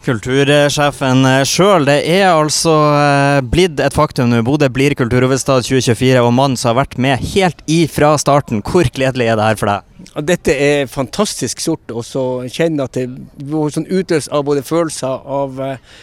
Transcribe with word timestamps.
Kultursjefen 0.00 1.26
sjøl, 1.44 1.84
det 1.84 1.98
er 2.08 2.30
altså 2.30 2.72
eh, 2.96 3.40
blitt 3.44 3.80
et 3.84 3.92
faktum 3.92 4.30
nå. 4.32 4.38
Bodø 4.46 4.70
blir 4.72 4.94
kulturhovedstad 4.96 5.66
2024, 5.66 6.22
og 6.24 6.32
mannen 6.32 6.56
som 6.56 6.70
har 6.70 6.78
vært 6.78 6.96
med 6.96 7.20
helt 7.34 7.60
ifra 7.68 8.14
starten. 8.20 8.62
Hvor 8.64 8.88
gledelig 8.96 9.28
er 9.28 9.36
det 9.36 9.48
her 9.50 9.58
for 9.60 9.68
deg? 9.68 10.08
Dette 10.30 10.54
er 10.56 10.88
fantastisk 10.88 11.60
stort 11.60 11.92
å 11.92 12.00
så 12.06 12.24
kjenne 12.48 12.88
at 12.88 12.96
det 12.96 13.10
blir 13.10 13.74
sånn 13.74 13.90
utløst 13.92 14.32
av 14.32 14.46
både 14.48 14.64
følelser 14.64 15.28
av 15.40 15.60
eh, 15.66 15.98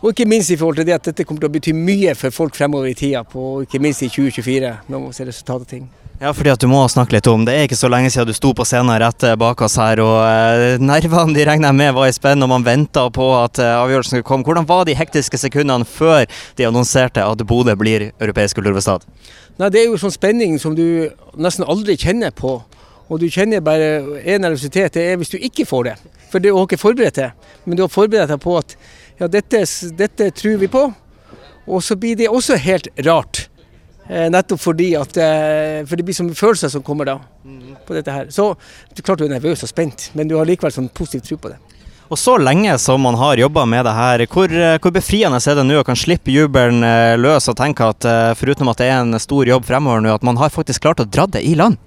Og 0.00 0.14
ikke 0.14 0.28
minst 0.30 0.54
i 0.54 0.56
forhold 0.56 0.78
til 0.78 0.86
det 0.88 0.94
at 1.00 1.10
dette 1.10 1.26
kommer 1.26 1.42
til 1.42 1.50
å 1.50 1.56
bety 1.58 1.74
mye 1.76 2.14
for 2.16 2.32
folk 2.32 2.54
fremover 2.56 2.88
i 2.88 2.94
tida, 2.96 3.20
på, 3.26 3.64
ikke 3.66 3.82
minst 3.82 4.06
i 4.06 4.08
2024, 4.08 4.70
når 4.88 5.02
man 5.02 5.12
ser 5.12 5.28
resultatet 5.28 5.66
av 5.66 5.74
ting. 5.74 5.90
Ja, 6.20 6.34
fordi 6.36 6.50
at 6.52 6.60
du 6.60 6.66
må 6.68 6.82
snakke 6.92 7.14
litt 7.14 7.28
om 7.32 7.46
Det 7.48 7.54
er 7.56 7.62
ikke 7.64 7.78
så 7.80 7.88
lenge 7.88 8.10
siden 8.12 8.28
du 8.28 8.36
sto 8.36 8.50
på 8.52 8.64
scenen 8.68 8.92
rett 9.00 9.24
bak 9.40 9.62
oss 9.64 9.78
her, 9.80 10.02
og 10.04 10.18
eh, 10.20 10.74
nervene 10.76 11.32
de 11.32 11.46
regner 11.48 11.70
jeg 11.70 11.78
med 11.78 11.94
var 11.96 12.10
i 12.10 12.12
spenn, 12.12 12.44
og 12.44 12.50
man 12.52 12.66
venta 12.66 13.06
på 13.08 13.28
at 13.38 13.56
eh, 13.56 13.76
avgjørelsen 13.78 14.18
skulle 14.18 14.28
komme. 14.28 14.44
Hvordan 14.44 14.68
var 14.68 14.84
de 14.84 14.98
hektiske 14.98 15.40
sekundene 15.40 15.88
før 15.88 16.26
de 16.58 16.66
annonserte 16.68 17.24
at 17.24 17.44
Bodø 17.48 17.72
blir 17.80 18.10
europeisk 18.10 18.60
kulturhovedstad? 18.60 19.08
Det 19.64 19.80
er 19.80 19.88
jo 19.88 19.96
sånn 20.00 20.12
spenning 20.12 20.60
som 20.60 20.76
du 20.76 21.08
nesten 21.40 21.64
aldri 21.64 21.96
kjenner 21.96 22.36
på. 22.36 22.58
Og 23.08 23.24
du 23.24 23.30
kjenner 23.32 23.64
bare 23.64 24.20
en 24.20 24.44
nervøsitet, 24.44 24.92
det 24.98 25.06
er 25.08 25.16
hvis 25.16 25.32
du 25.32 25.38
ikke 25.40 25.64
får 25.72 25.88
det. 25.88 25.98
For 26.28 26.44
du 26.44 26.52
har 26.52 26.68
ikke 26.68 26.84
forberedt 26.84 27.16
det. 27.16 27.30
Men 27.64 27.80
du 27.80 27.86
har 27.86 27.92
forberedt 27.92 28.28
deg 28.28 28.44
på 28.44 28.60
at 28.60 28.76
ja, 29.16 29.24
dette, 29.24 29.64
dette 29.96 30.28
tror 30.36 30.60
vi 30.60 30.68
på. 30.68 30.84
Og 31.64 31.80
så 31.80 31.96
blir 31.96 32.20
det 32.20 32.28
også 32.28 32.60
helt 32.60 32.92
rart. 33.08 33.48
Eh, 34.10 34.26
nettopp 34.26 34.58
fordi 34.58 34.88
at 34.98 35.18
eh, 35.22 35.80
For 35.86 35.94
det 35.94 36.02
blir 36.08 36.16
som 36.16 36.30
følelser 36.34 36.72
som 36.72 36.82
kommer 36.82 37.06
da. 37.06 37.20
på 37.86 37.94
dette 37.94 38.10
her. 38.10 38.30
Så 38.30 38.54
klart 39.02 39.20
du 39.20 39.28
er 39.28 39.36
nervøs 39.36 39.62
og 39.62 39.70
spent, 39.70 40.10
men 40.18 40.28
du 40.28 40.34
har 40.38 40.48
likevel 40.48 40.72
sånn 40.74 40.88
positiv 40.90 41.28
tro 41.28 41.38
på 41.44 41.52
det. 41.52 41.58
Og 42.10 42.18
så 42.18 42.34
lenge 42.42 42.74
som 42.82 42.98
man 43.06 43.14
har 43.14 43.38
jobba 43.38 43.62
med 43.70 43.84
det 43.86 43.92
her, 43.94 44.24
hvor, 44.26 44.50
eh, 44.50 44.78
hvor 44.82 44.94
befriende 44.94 45.38
er 45.38 45.60
det 45.60 45.66
nå 45.66 45.78
å 45.78 45.86
kan 45.86 45.98
slippe 45.98 46.34
jubelen 46.34 46.82
løs 47.22 47.46
og 47.52 47.58
tenke 47.60 47.86
at 47.86 48.08
foruten 48.38 48.70
at 48.72 48.82
det 48.82 48.88
er 48.90 48.98
en 49.04 49.20
stor 49.22 49.46
jobb 49.46 49.68
fremover 49.68 50.02
nå, 50.02 50.16
at 50.18 50.26
man 50.26 50.40
har 50.42 50.50
faktisk 50.50 50.82
klart 50.82 51.04
å 51.04 51.06
dra 51.06 51.28
det 51.30 51.44
i 51.46 51.54
land? 51.54 51.78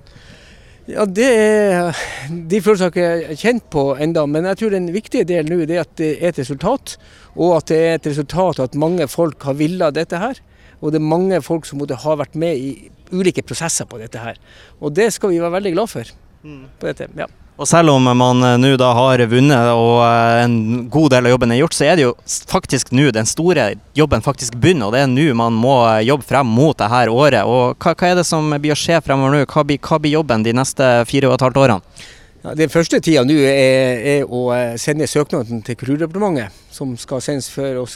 Ja, 0.87 1.05
det 1.07 1.27
er, 1.27 1.99
De 2.27 2.59
følelsene 2.59 2.91
har 2.91 3.03
jeg 3.03 3.21
ikke 3.23 3.41
kjent 3.43 3.67
på 3.71 3.83
enda, 4.03 4.25
men 4.27 4.47
jeg 4.47 4.59
tror 4.59 4.73
den 4.75 4.89
viktige 4.95 5.27
delen 5.27 5.51
nå 5.51 5.63
er 5.63 5.83
at 5.83 5.93
det 5.99 6.09
er 6.17 6.31
et 6.31 6.39
resultat. 6.39 6.97
Og 7.35 7.57
at 7.59 7.67
det 7.71 7.77
er 7.83 7.93
et 7.99 8.09
resultat 8.11 8.59
at 8.63 8.75
mange 8.79 9.07
folk 9.11 9.43
har 9.43 9.59
villet 9.59 9.95
dette 9.95 10.19
her. 10.19 10.39
Og 10.83 10.91
det 10.91 10.99
er 10.99 11.07
mange 11.13 11.39
folk 11.43 11.65
som 11.65 11.79
måtte 11.79 11.95
ha 12.03 12.17
vært 12.19 12.35
med 12.35 12.59
i 12.59 12.91
ulike 13.13 13.45
prosesser 13.45 13.87
på 13.87 14.01
dette 14.01 14.19
her. 14.19 14.35
Og 14.83 14.91
det 14.91 15.13
skal 15.15 15.31
vi 15.31 15.39
være 15.39 15.55
veldig 15.55 15.73
glad 15.77 15.89
for. 15.93 16.11
på 16.43 16.89
dette, 16.89 17.07
ja. 17.15 17.29
Og 17.53 17.67
selv 17.69 17.93
om 17.93 18.07
man 18.17 18.41
eh, 18.41 18.55
nå 18.57 18.71
da 18.81 18.89
har 18.97 19.21
vunnet 19.29 19.69
og 19.77 19.99
eh, 20.01 20.39
en 20.41 20.87
god 20.91 21.13
del 21.13 21.27
av 21.29 21.35
jobben 21.35 21.53
er 21.53 21.59
gjort, 21.61 21.75
så 21.77 21.85
er 21.85 21.99
det 21.99 22.07
jo 22.07 22.15
faktisk 22.49 22.89
nå 22.97 23.11
den 23.13 23.29
store 23.29 23.67
jobben 23.93 24.25
faktisk 24.25 24.57
begynner. 24.57 24.89
Og 24.89 24.95
det 24.95 25.03
er 25.03 25.11
nå 25.11 25.27
man 25.37 25.53
må 25.53 25.75
eh, 25.91 26.01
jobbe 26.07 26.25
frem 26.25 26.49
mot 26.49 26.75
det 26.79 26.89
her 26.89 27.13
året. 27.13 27.45
Og 27.45 27.77
hva, 27.77 27.93
hva 27.93 28.09
er 28.09 28.17
det 28.17 28.25
som 28.25 28.49
blir 28.57 28.73
å 28.73 28.79
skje 28.79 28.97
fremover 29.05 29.37
nå? 29.37 29.45
Hva 29.45 29.65
blir, 29.69 29.77
hva 29.85 30.01
blir 30.01 30.17
jobben 30.17 30.45
de 30.47 30.55
neste 30.57 30.89
fire 31.09 31.29
og 31.29 31.37
et 31.37 31.45
halvt 31.45 31.61
årene? 31.61 32.07
Ja, 32.43 32.55
den 32.59 32.73
første 32.73 32.99
tida 32.99 33.21
nå 33.23 33.37
er, 33.37 34.01
er 34.17 34.25
å 34.27 34.47
sende 34.81 35.07
søknaden 35.07 35.61
til 35.63 35.77
Kulturdepartementet, 35.79 36.57
som 36.73 36.97
skal 36.99 37.21
sendes 37.23 37.47
før, 37.53 37.85
oss, 37.85 37.95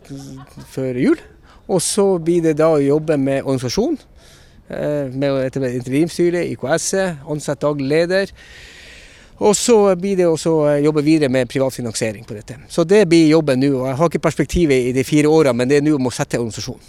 før 0.71 1.01
jul. 1.01 1.17
Og 1.67 1.81
så 1.83 2.05
blir 2.23 2.45
det 2.45 2.57
da 2.61 2.71
å 2.75 2.83
jobbe 2.83 3.17
med 3.19 3.43
organisasjon, 3.43 3.97
eh, 4.69 5.11
med 5.11 5.29
å 5.31 5.43
etablere 5.43 5.79
interimstyre, 5.79 6.45
IKS-et, 6.53 7.23
ansette 7.27 7.65
daglig 7.65 7.87
leder. 7.87 8.33
Og 9.37 9.53
så 9.53 9.75
blir 9.99 10.17
det 10.17 10.25
også 10.25 10.53
å 10.63 10.69
jobbe 10.81 11.03
videre 11.05 11.29
med 11.29 11.49
privat 11.49 11.75
finansiering 11.75 12.25
på 12.25 12.33
dette. 12.33 12.55
Så 12.73 12.87
det 12.87 13.03
blir 13.09 13.27
jobben 13.29 13.59
nå. 13.61 13.69
og 13.83 13.87
Jeg 13.91 13.97
har 13.99 14.09
ikke 14.09 14.23
perspektivet 14.23 14.89
i 14.89 14.95
de 14.95 15.03
fire 15.05 15.29
årene, 15.29 15.53
men 15.53 15.69
det 15.69 15.77
er 15.77 15.85
nå 15.85 15.93
om 15.95 16.09
å 16.09 16.13
sette 16.13 16.39
organisasjon. 16.39 16.79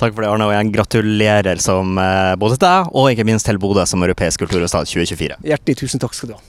Takk 0.00 0.14
for 0.14 0.24
det, 0.24 0.30
Arne, 0.30 0.46
og 0.48 0.54
jeg 0.54 0.72
gratulerer 0.74 1.60
som 1.62 1.98
eh, 2.00 2.34
både 2.40 2.56
til 2.56 2.64
deg 2.64 2.90
og 2.96 3.08
ikke 3.12 3.26
minst 3.28 3.46
til 3.46 3.58
Bodø 3.60 3.84
som 3.86 4.02
europeisk 4.06 4.42
kulturhovedstad 4.42 4.88
2024. 4.88 5.40
Hjertelig 5.46 5.80
tusen 5.82 6.02
takk 6.02 6.16
skal 6.16 6.32
du 6.32 6.36
ha. 6.38 6.42